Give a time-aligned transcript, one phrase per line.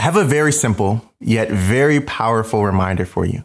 [0.00, 3.44] I have a very simple yet very powerful reminder for you.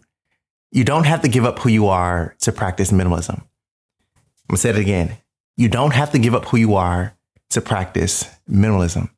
[0.72, 3.42] You don't have to give up who you are to practice minimalism.
[3.42, 5.18] I'm gonna say it again.
[5.58, 7.18] You don't have to give up who you are
[7.50, 9.10] to practice minimalism.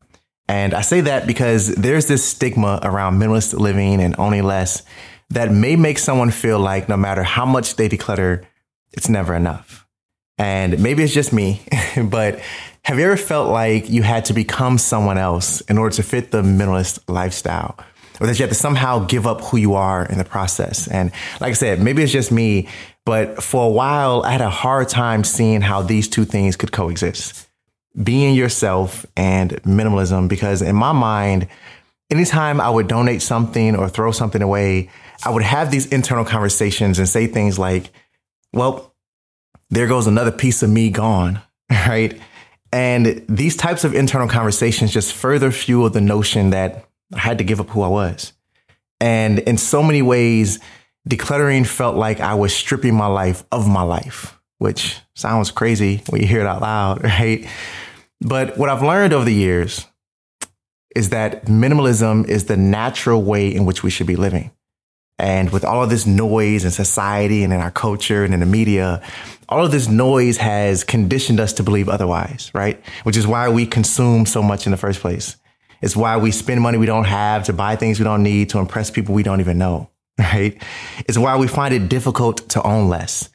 [0.47, 4.81] And I say that because there's this stigma around minimalist living and owning less
[5.29, 8.45] that may make someone feel like no matter how much they declutter,
[8.93, 9.85] it's never enough.
[10.39, 11.61] And maybe it's just me,
[12.03, 12.39] but
[12.87, 16.31] have you ever felt like you had to become someone else in order to fit
[16.31, 17.77] the minimalist lifestyle?
[18.21, 20.87] Or that you have to somehow give up who you are in the process?
[20.87, 21.11] And
[21.41, 22.69] like I said, maybe it's just me,
[23.05, 26.71] but for a while, I had a hard time seeing how these two things could
[26.71, 27.49] coexist
[28.01, 31.49] being yourself and minimalism, because in my mind,
[32.09, 34.89] anytime I would donate something or throw something away,
[35.25, 37.89] I would have these internal conversations and say things like,
[38.53, 38.95] well,
[39.71, 42.17] there goes another piece of me gone, right?
[42.71, 47.43] And these types of internal conversations just further fuel the notion that I had to
[47.43, 48.33] give up who I was.
[48.99, 50.59] And in so many ways,
[51.07, 56.21] decluttering felt like I was stripping my life of my life, which sounds crazy when
[56.21, 57.47] you hear it out loud, right?
[58.19, 59.85] But what I've learned over the years
[60.95, 64.51] is that minimalism is the natural way in which we should be living.
[65.19, 68.45] And with all of this noise in society and in our culture and in the
[68.45, 69.01] media,
[69.49, 72.79] all of this noise has conditioned us to believe otherwise, right?
[73.03, 75.35] Which is why we consume so much in the first place.
[75.81, 78.59] It's why we spend money we don't have to buy things we don't need to
[78.59, 80.61] impress people we don't even know, right?
[81.07, 83.29] It's why we find it difficult to own less.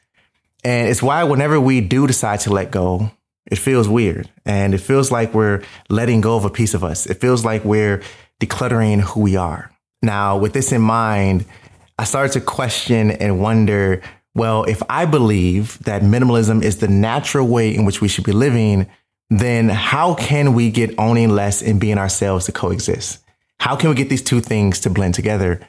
[0.63, 3.11] And it's why whenever we do decide to let go,
[3.45, 7.05] it feels weird and it feels like we're letting go of a piece of us.
[7.05, 8.01] It feels like we're
[8.39, 9.69] decluttering who we are.
[10.01, 11.45] Now, with this in mind,
[11.97, 14.01] I started to question and wonder
[14.35, 18.31] well, if I believe that minimalism is the natural way in which we should be
[18.31, 18.87] living,
[19.29, 23.19] then how can we get owning less and being ourselves to coexist?
[23.59, 25.67] How can we get these two things to blend together?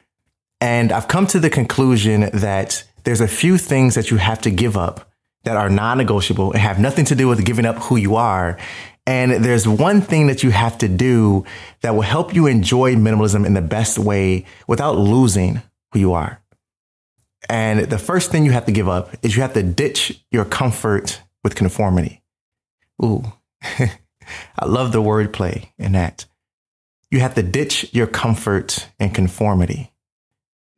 [0.61, 4.51] And I've come to the conclusion that there's a few things that you have to
[4.51, 5.11] give up
[5.45, 8.59] that are non negotiable and have nothing to do with giving up who you are.
[9.07, 11.45] And there's one thing that you have to do
[11.83, 15.61] that will help you enjoy minimalism in the best way without losing
[15.95, 16.43] who you are.
[17.49, 20.45] And the first thing you have to give up is you have to ditch your
[20.45, 22.23] comfort with conformity.
[23.03, 23.25] Ooh,
[23.63, 26.27] I love the wordplay in that.
[27.11, 29.93] You have to ditch your comfort and conformity.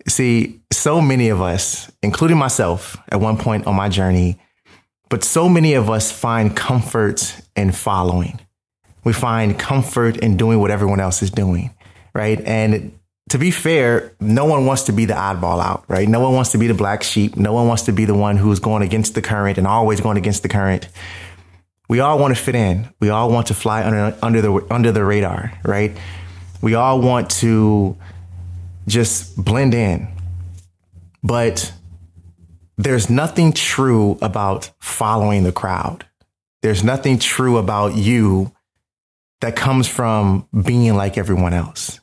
[0.09, 4.39] See, so many of us, including myself at one point on my journey,
[5.09, 8.41] but so many of us find comfort in following.
[9.05, 11.75] We find comfort in doing what everyone else is doing,
[12.13, 12.41] right?
[12.41, 12.99] And
[13.31, 16.09] to be fair, no one wants to be the oddball out, right?
[16.09, 17.37] No one wants to be the black sheep.
[17.37, 20.17] No one wants to be the one who's going against the current and always going
[20.17, 20.89] against the current.
[21.89, 22.89] We all want to fit in.
[23.01, 25.97] We all want to fly under, under the under the radar, right?
[26.63, 27.97] We all want to
[28.87, 30.09] just blend in.
[31.23, 31.73] But
[32.77, 36.07] there's nothing true about following the crowd.
[36.63, 38.53] There's nothing true about you
[39.41, 42.01] that comes from being like everyone else.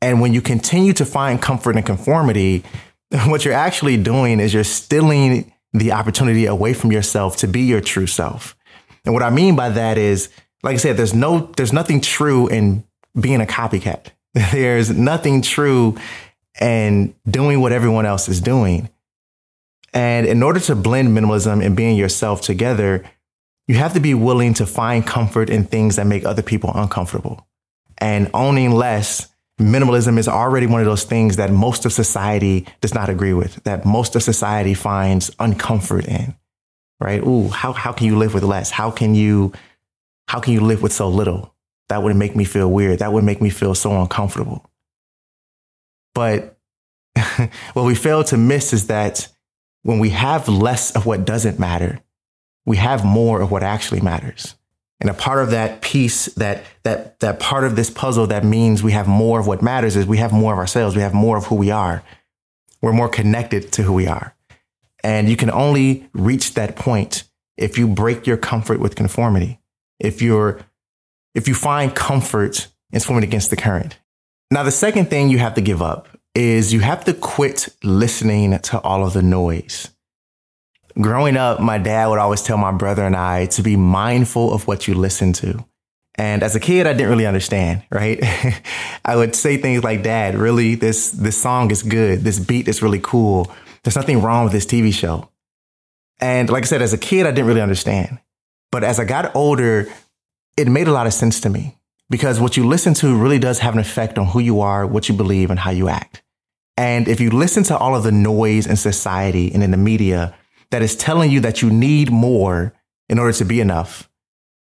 [0.00, 2.64] And when you continue to find comfort in conformity,
[3.26, 7.80] what you're actually doing is you're stealing the opportunity away from yourself to be your
[7.80, 8.56] true self.
[9.04, 10.28] And what I mean by that is,
[10.62, 12.84] like I said, there's no, there's nothing true in
[13.18, 14.10] being a copycat.
[14.52, 15.96] There's nothing true
[16.60, 18.88] in doing what everyone else is doing.
[19.94, 23.04] And in order to blend minimalism and being yourself together,
[23.66, 27.46] you have to be willing to find comfort in things that make other people uncomfortable.
[27.96, 29.28] And owning less,
[29.58, 33.62] minimalism is already one of those things that most of society does not agree with,
[33.64, 36.34] that most of society finds uncomfort in.
[37.00, 37.22] Right?
[37.22, 38.70] Ooh, how, how can you live with less?
[38.70, 39.52] How can you
[40.28, 41.54] how can you live with so little?
[41.88, 42.98] That would make me feel weird.
[42.98, 44.70] That would make me feel so uncomfortable.
[46.14, 46.58] But
[47.72, 49.28] what we fail to miss is that
[49.84, 52.00] when we have less of what doesn't matter,
[52.66, 54.54] we have more of what actually matters.
[55.00, 58.82] And a part of that piece, that that that part of this puzzle that means
[58.82, 60.96] we have more of what matters is we have more of ourselves.
[60.96, 62.02] We have more of who we are.
[62.80, 64.34] We're more connected to who we are.
[65.04, 67.24] And you can only reach that point
[67.56, 69.60] if you break your comfort with conformity.
[70.00, 70.60] If you're
[71.34, 73.98] if you find comfort in swimming against the current.
[74.50, 78.58] Now, the second thing you have to give up is you have to quit listening
[78.58, 79.90] to all of the noise.
[81.00, 84.66] Growing up, my dad would always tell my brother and I to be mindful of
[84.66, 85.64] what you listen to.
[86.16, 88.18] And as a kid, I didn't really understand, right?
[89.04, 92.22] I would say things like, Dad, really, this, this song is good.
[92.22, 93.54] This beat is really cool.
[93.84, 95.30] There's nothing wrong with this TV show.
[96.18, 98.18] And like I said, as a kid, I didn't really understand.
[98.72, 99.88] But as I got older,
[100.56, 101.78] it made a lot of sense to me.
[102.10, 105.08] because what you listen to really does have an effect on who you are, what
[105.08, 106.22] you believe, and how you act.
[106.76, 110.34] And if you listen to all of the noise in society and in the media
[110.70, 112.74] that is telling you that you need more
[113.08, 114.08] in order to be enough,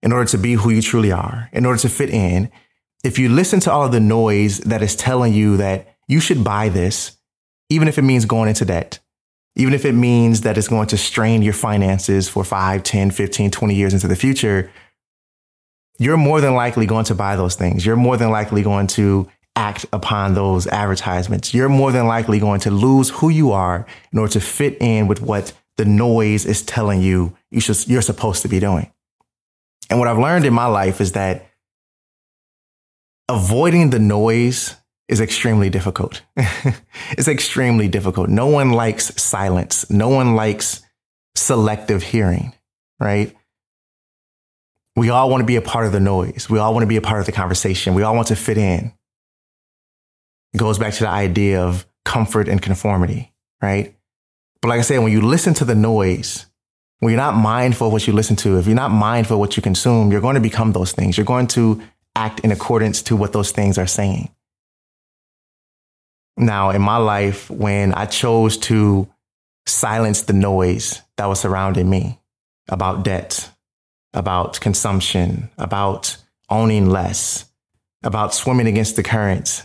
[0.01, 2.49] in order to be who you truly are, in order to fit in,
[3.03, 6.43] if you listen to all of the noise that is telling you that you should
[6.43, 7.17] buy this,
[7.69, 8.99] even if it means going into debt,
[9.55, 13.51] even if it means that it's going to strain your finances for 5, 10, 15,
[13.51, 14.71] 20 years into the future,
[15.99, 17.85] you're more than likely going to buy those things.
[17.85, 21.53] You're more than likely going to act upon those advertisements.
[21.53, 25.07] You're more than likely going to lose who you are in order to fit in
[25.07, 28.91] with what the noise is telling you you should, you're supposed to be doing.
[29.89, 31.45] And what I've learned in my life is that
[33.29, 34.75] avoiding the noise
[35.07, 36.21] is extremely difficult.
[37.11, 38.29] it's extremely difficult.
[38.29, 39.89] No one likes silence.
[39.89, 40.81] No one likes
[41.35, 42.53] selective hearing,
[42.99, 43.35] right?
[44.95, 46.47] We all want to be a part of the noise.
[46.49, 47.93] We all want to be a part of the conversation.
[47.93, 48.91] We all want to fit in.
[50.53, 53.31] It goes back to the idea of comfort and conformity,
[53.61, 53.95] right?
[54.61, 56.45] But like I said, when you listen to the noise,
[56.99, 59.55] when you're not mindful of what you listen to, if you're not mindful of what
[59.55, 61.17] you consume, you're going to become those things.
[61.17, 61.81] You're going to
[62.15, 64.29] act in accordance to what those things are saying.
[66.37, 69.07] Now, in my life, when I chose to
[69.65, 72.19] silence the noise that was surrounding me
[72.69, 73.49] about debt,
[74.13, 76.17] about consumption, about
[76.49, 77.45] owning less,
[78.03, 79.63] about swimming against the currents,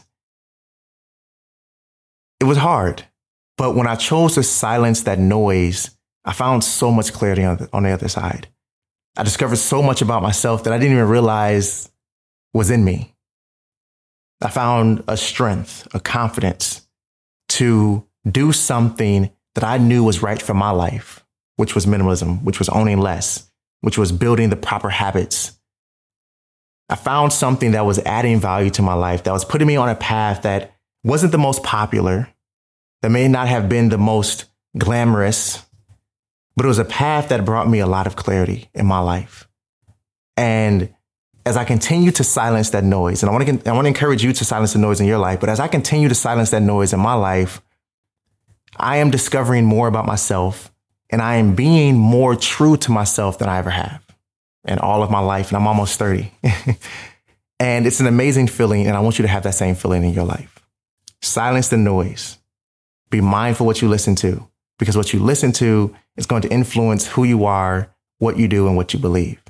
[2.41, 3.05] it was hard.
[3.57, 5.91] But when I chose to silence that noise,
[6.25, 8.49] I found so much clarity on the, on the other side.
[9.17, 11.91] I discovered so much about myself that I didn't even realize
[12.55, 13.15] was in me.
[14.41, 16.87] I found a strength, a confidence
[17.51, 21.25] to do something that I knew was right for my life,
[21.57, 23.51] which was minimalism, which was owning less,
[23.83, 25.53] which was building the proper habits.
[26.89, 29.89] I found something that was adding value to my life, that was putting me on
[29.89, 32.32] a path that wasn't the most popular,
[33.03, 34.47] that may not have been the most
[34.79, 35.65] glamorous,
[36.57, 39.49] but it was a path that brought me a lot of clarity in my life.
[40.37, 40.95] And
[41.45, 44.25] as I continue to silence that noise, and I want to, I want to encourage
[44.25, 46.63] you to silence the noise in your life, but as I continue to silence that
[46.63, 47.61] noise in my life,
[48.77, 50.73] I am discovering more about myself
[51.11, 54.03] and I am being more true to myself than I ever have
[54.67, 55.49] in all of my life.
[55.49, 56.33] And I'm almost 30.
[57.61, 58.87] and it's an amazing feeling.
[58.87, 60.59] And I want you to have that same feeling in your life.
[61.21, 62.39] Silence the noise.
[63.13, 64.49] Be mindful what you listen to
[64.79, 68.67] because what you listen to is going to influence who you are, what you do,
[68.67, 69.41] and what you believe.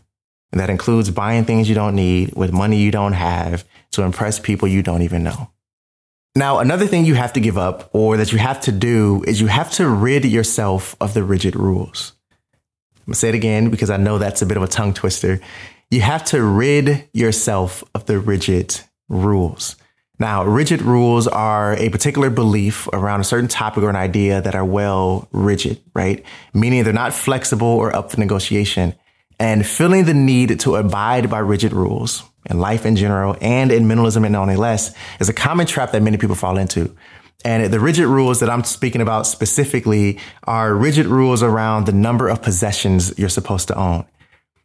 [0.51, 4.41] And that includes buying things you don't need with money you don't have to impress
[4.41, 5.53] people you don't even know.
[6.35, 9.41] Now, another thing you have to give up or that you have to do is
[9.41, 12.15] you have to rid yourself of the rigid rules.
[12.97, 15.41] I'm gonna say it again because I know that's a bit of a tongue twister.
[15.89, 19.77] You have to rid yourself of the rigid rules.
[20.19, 24.55] Now, rigid rules are a particular belief around a certain topic or an idea that
[24.55, 26.25] are well rigid, right?
[26.55, 28.95] Meaning they're not flexible or up for negotiation.
[29.41, 33.85] And feeling the need to abide by rigid rules in life in general and in
[33.85, 36.95] minimalism and only less is a common trap that many people fall into.
[37.45, 42.29] And the rigid rules that I'm speaking about specifically are rigid rules around the number
[42.29, 44.07] of possessions you're supposed to own.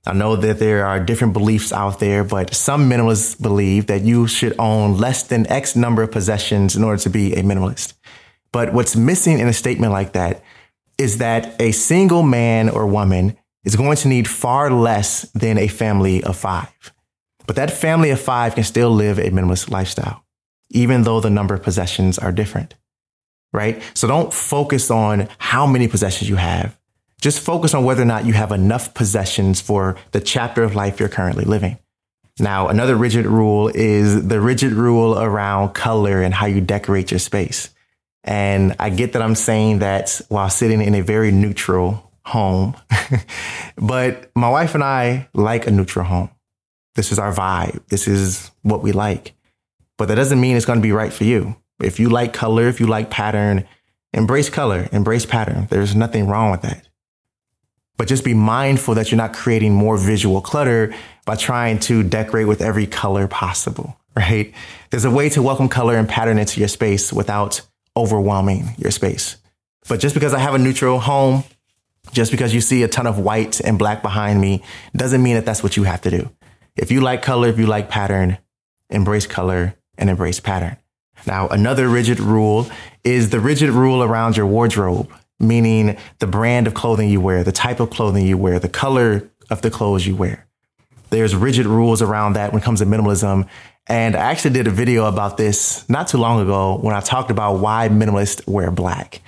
[0.07, 4.25] I know that there are different beliefs out there, but some minimalists believe that you
[4.25, 7.93] should own less than X number of possessions in order to be a minimalist.
[8.53, 10.41] But what's missing in a statement like that
[10.98, 15.67] is that a single man or woman is going to need far less than a
[15.67, 16.93] family of five.
[17.46, 20.24] But that family of five can still live a minimalist lifestyle,
[20.70, 22.75] even though the number of possessions are different,
[23.51, 23.82] right?
[23.93, 26.76] So don't focus on how many possessions you have.
[27.21, 31.00] Just focus on whether or not you have enough possessions for the chapter of life
[31.00, 31.77] you're currently living.
[32.39, 37.19] Now, another rigid rule is the rigid rule around color and how you decorate your
[37.19, 37.71] space.
[38.24, 42.75] And I get that I'm saying that while sitting in a very neutral home,
[43.77, 46.29] but my wife and I like a neutral home.
[46.95, 47.88] This is our vibe.
[47.88, 49.33] This is what we like.
[49.97, 51.55] But that doesn't mean it's going to be right for you.
[51.81, 53.65] If you like color, if you like pattern,
[54.13, 55.67] embrace color, embrace pattern.
[55.69, 56.88] There's nothing wrong with that.
[57.98, 60.94] But just be mindful that you're not creating more visual clutter
[61.25, 64.54] by trying to decorate with every color possible, right?
[64.92, 67.62] There's a way to welcome color and pattern into your space without
[67.96, 69.38] overwhelming your space.
[69.89, 71.44] But just because I have a neutral home,
[72.12, 74.63] just because you see a ton of white and black behind me
[74.96, 76.30] doesn't mean that that's what you have to do.
[76.75, 78.38] If you like color, if you like pattern,
[78.89, 80.77] embrace color and embrace pattern.
[81.25, 82.70] Now, another rigid rule
[83.04, 87.51] is the rigid rule around your wardrobe meaning the brand of clothing you wear, the
[87.51, 90.48] type of clothing you wear, the color of the clothes you wear.
[91.10, 93.48] There's rigid rules around that when it comes to minimalism.
[93.88, 97.32] And I actually did a video about this not too long ago when I talked
[97.32, 99.22] about why minimalists wear black.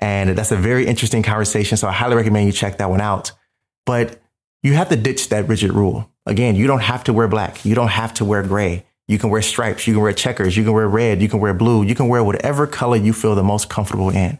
[0.00, 1.76] And that's a very interesting conversation.
[1.76, 3.32] So I highly recommend you check that one out.
[3.84, 4.18] But
[4.62, 6.10] you have to ditch that rigid rule.
[6.24, 7.64] Again, you don't have to wear black.
[7.64, 8.84] You don't have to wear gray.
[9.06, 9.86] You can wear stripes.
[9.86, 10.56] You can wear checkers.
[10.56, 11.22] You can wear red.
[11.22, 11.82] You can wear blue.
[11.82, 14.38] You can wear whatever color you feel the most comfortable in.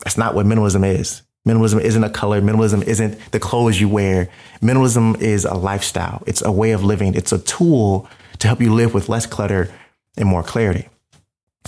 [0.00, 1.22] That's not what minimalism is.
[1.46, 2.40] Minimalism isn't a color.
[2.40, 4.30] Minimalism isn't the clothes you wear.
[4.62, 6.22] Minimalism is a lifestyle.
[6.26, 7.14] It's a way of living.
[7.14, 8.08] It's a tool
[8.38, 9.70] to help you live with less clutter
[10.16, 10.88] and more clarity.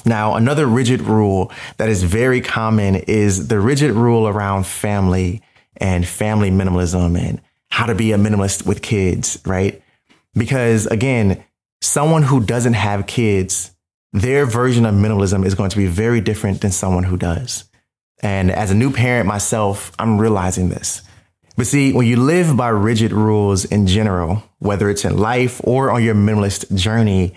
[0.05, 5.43] Now, another rigid rule that is very common is the rigid rule around family
[5.77, 7.41] and family minimalism and
[7.71, 9.83] how to be a minimalist with kids, right?
[10.35, 11.45] Because again,
[11.83, 13.73] someone who doesn't have kids,
[14.13, 17.65] their version of minimalism is going to be very different than someone who does.
[18.23, 21.03] And as a new parent myself, I'm realizing this.
[21.57, 25.91] But see, when you live by rigid rules in general, whether it's in life or
[25.91, 27.35] on your minimalist journey,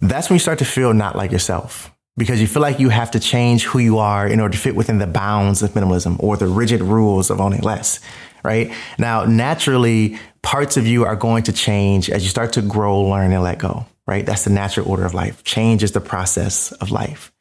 [0.00, 3.12] that's when you start to feel not like yourself because you feel like you have
[3.12, 6.36] to change who you are in order to fit within the bounds of minimalism or
[6.36, 8.00] the rigid rules of owning less,
[8.42, 8.72] right?
[8.98, 13.32] Now, naturally, parts of you are going to change as you start to grow, learn,
[13.32, 14.26] and let go, right?
[14.26, 15.44] That's the natural order of life.
[15.44, 17.32] Change is the process of life.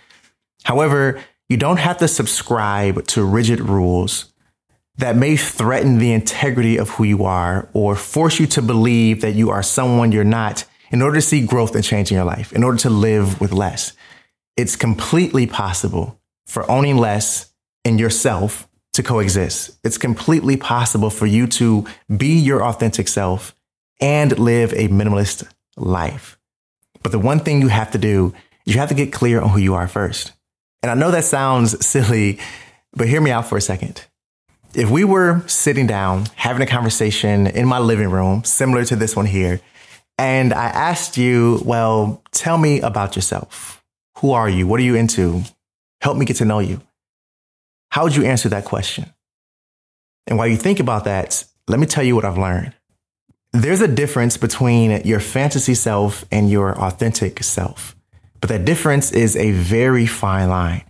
[0.64, 4.34] However, you don't have to subscribe to rigid rules
[4.98, 9.36] that may threaten the integrity of who you are or force you to believe that
[9.36, 12.52] you are someone you're not in order to see growth and change in your life,
[12.54, 13.94] in order to live with less.
[14.56, 17.54] It's completely possible for owning less
[17.86, 19.78] in yourself to coexist.
[19.84, 21.86] It's completely possible for you to
[22.16, 23.56] be your authentic self
[24.02, 26.40] and live a minimalist life.
[27.04, 28.34] But the one thing you have to do
[28.66, 30.32] is you have to get clear on who you are first.
[30.88, 32.40] And I know that sounds silly,
[32.94, 34.06] but hear me out for a second.
[34.74, 39.14] If we were sitting down having a conversation in my living room, similar to this
[39.14, 39.60] one here,
[40.18, 43.84] and I asked you, well, tell me about yourself.
[44.20, 44.66] Who are you?
[44.66, 45.42] What are you into?
[46.00, 46.80] Help me get to know you.
[47.90, 49.12] How would you answer that question?
[50.26, 52.74] And while you think about that, let me tell you what I've learned.
[53.52, 57.97] There's a difference between your fantasy self and your authentic self.
[58.40, 60.84] But that difference is a very fine line.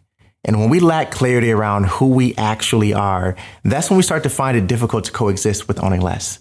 [0.45, 4.29] And when we lack clarity around who we actually are, that's when we start to
[4.29, 6.39] find it difficult to coexist with owning less.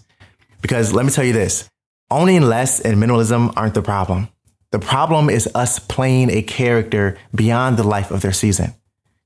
[0.61, 1.69] Because let me tell you this
[2.09, 4.29] owning less and minimalism aren't the problem.
[4.71, 8.73] The problem is us playing a character beyond the life of their season,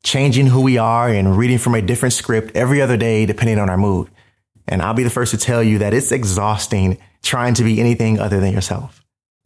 [0.03, 3.69] changing who we are and reading from a different script every other day, depending on
[3.69, 4.09] our mood.
[4.67, 8.19] And I'll be the first to tell you that it's exhausting trying to be anything
[8.19, 9.03] other than yourself.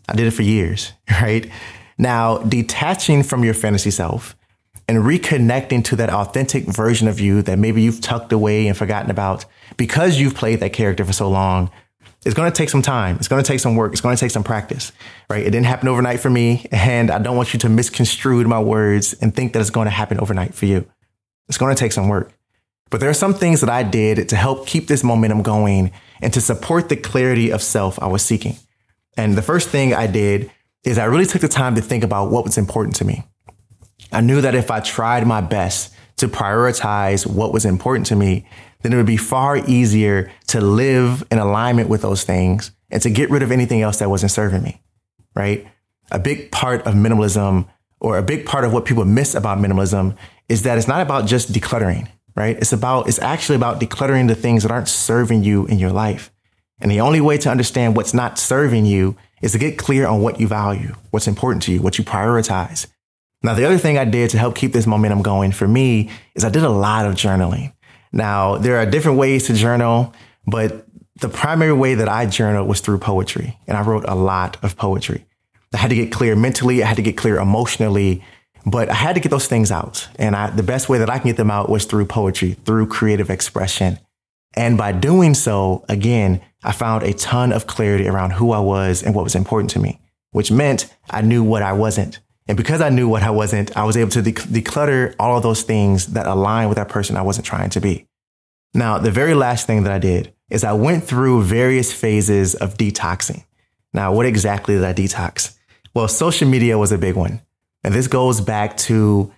[0.08, 1.50] I did it for years, right?
[1.98, 4.36] Now, detaching from your fantasy self
[4.88, 9.10] and reconnecting to that authentic version of you that maybe you've tucked away and forgotten
[9.10, 9.46] about
[9.78, 11.72] because you've played that character for so long,
[12.26, 13.18] it's going to take some time.
[13.18, 13.92] It's going to take some work.
[13.92, 14.92] It's going to take some practice,
[15.30, 15.42] right?
[15.42, 16.66] It didn't happen overnight for me.
[16.72, 19.92] And I don't want you to misconstrue my words and think that it's going to
[19.92, 20.86] happen overnight for you.
[21.48, 22.32] It's going to take some work.
[22.90, 26.34] But there are some things that I did to help keep this momentum going and
[26.34, 28.58] to support the clarity of self I was seeking.
[29.18, 30.52] And the first thing I did
[30.86, 33.24] is I really took the time to think about what was important to me.
[34.12, 38.48] I knew that if I tried my best to prioritize what was important to me,
[38.82, 43.10] then it would be far easier to live in alignment with those things and to
[43.10, 44.82] get rid of anything else that wasn't serving me,
[45.34, 45.68] right?
[46.12, 47.68] A big part of minimalism
[48.00, 50.16] or a big part of what people miss about minimalism
[50.48, 52.56] is that it's not about just decluttering, right?
[52.58, 56.32] It's about, it's actually about decluttering the things that aren't serving you in your life.
[56.80, 60.22] And the only way to understand what's not serving you is to get clear on
[60.22, 62.88] what you value, what's important to you, what you prioritize.
[63.44, 66.44] Now, the other thing I did to help keep this momentum going for me is
[66.44, 67.74] I did a lot of journaling.
[68.12, 70.14] Now, there are different ways to journal,
[70.48, 70.88] but
[71.22, 73.58] the primary way that I journaled was through poetry.
[73.68, 75.26] And I wrote a lot of poetry.
[75.74, 76.82] I had to get clear mentally.
[76.82, 78.24] I had to get clear emotionally,
[78.66, 80.08] but I had to get those things out.
[80.18, 82.88] And I, the best way that I can get them out was through poetry, through
[82.88, 84.00] creative expression.
[84.56, 89.04] And by doing so, again, I found a ton of clarity around who I was
[89.04, 90.00] and what was important to me,
[90.32, 92.20] which meant I knew what I wasn't.
[92.48, 95.44] And because I knew what I wasn't, I was able to de- declutter all of
[95.44, 98.08] those things that align with that person I wasn't trying to be.
[98.74, 102.78] Now, the very last thing that I did is I went through various phases of
[102.78, 103.46] detoxing.
[103.94, 105.56] Now, what exactly did I detox?
[105.94, 107.42] Well, social media was a big one.
[107.84, 109.32] And this goes back to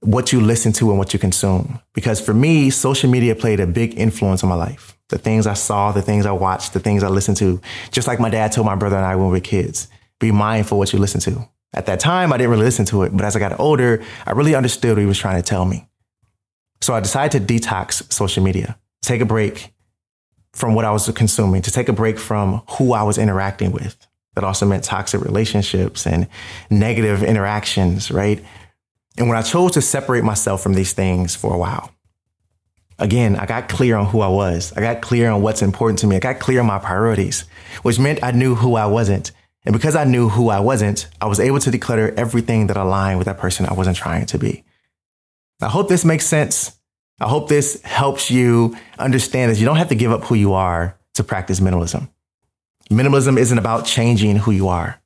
[0.00, 1.80] what you listen to and what you consume.
[1.94, 5.54] Because for me, social media played a big influence on my life the things I
[5.54, 7.60] saw, the things I watched, the things I listened to.
[7.90, 9.88] Just like my dad told my brother and I when we were kids,
[10.20, 11.48] be mindful what you listen to.
[11.74, 14.30] At that time, I didn't really listen to it, but as I got older, I
[14.32, 15.88] really understood what he was trying to tell me.
[16.80, 19.72] So I decided to detox social media, take a break,
[20.52, 23.96] from what I was consuming, to take a break from who I was interacting with.
[24.34, 26.28] That also meant toxic relationships and
[26.70, 28.44] negative interactions, right?
[29.20, 31.92] And when I chose to separate myself from these things for a while,
[32.98, 34.72] again, I got clear on who I was.
[34.72, 36.16] I got clear on what's important to me.
[36.16, 37.44] I got clear on my priorities,
[37.82, 39.32] which meant I knew who I wasn't.
[39.66, 43.18] And because I knew who I wasn't, I was able to declutter everything that aligned
[43.18, 44.64] with that person I wasn't trying to be.
[45.60, 46.80] I hope this makes sense.
[47.20, 50.54] I hope this helps you understand that you don't have to give up who you
[50.54, 52.08] are to practice minimalism.
[52.90, 54.98] Minimalism isn't about changing who you are.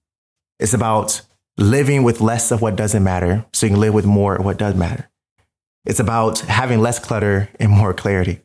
[0.61, 1.21] It's about
[1.56, 4.58] living with less of what doesn't matter so you can live with more of what
[4.58, 5.08] does matter.
[5.84, 8.40] It's about having less clutter and more clarity.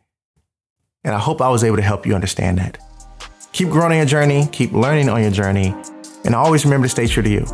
[1.04, 2.78] And I hope I was able to help you understand that.
[3.54, 5.74] Keep growing on your journey, keep learning on your journey,
[6.26, 7.46] and always remember to stay true to you.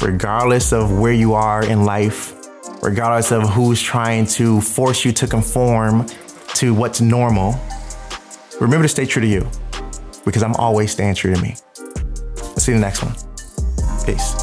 [0.00, 2.34] Regardless of where you are in life,
[2.82, 6.06] regardless of who's trying to force you to conform
[6.54, 7.58] to what's normal,
[8.60, 9.48] remember to stay true to you
[10.24, 11.56] because I'm always staying true to me.
[11.78, 13.14] I'll see you in the next one.
[14.04, 14.41] Peace.